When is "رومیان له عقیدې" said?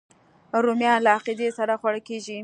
0.65-1.49